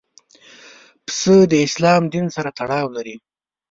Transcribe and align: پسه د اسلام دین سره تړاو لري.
پسه 1.05 1.35
د 1.51 1.53
اسلام 1.67 2.01
دین 2.13 2.25
سره 2.35 2.49
تړاو 2.59 2.87
لري. 2.95 3.15